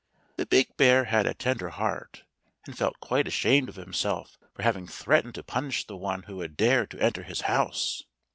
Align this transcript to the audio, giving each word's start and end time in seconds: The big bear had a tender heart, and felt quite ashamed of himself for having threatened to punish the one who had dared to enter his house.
The 0.37 0.47
big 0.47 0.75
bear 0.77 1.03
had 1.03 1.27
a 1.27 1.35
tender 1.35 1.69
heart, 1.69 2.23
and 2.65 2.75
felt 2.75 2.99
quite 3.01 3.27
ashamed 3.27 3.69
of 3.69 3.75
himself 3.75 4.39
for 4.55 4.63
having 4.63 4.87
threatened 4.87 5.35
to 5.35 5.43
punish 5.43 5.85
the 5.85 5.95
one 5.95 6.23
who 6.23 6.39
had 6.39 6.57
dared 6.57 6.89
to 6.89 6.99
enter 6.99 7.21
his 7.21 7.41
house. 7.41 8.01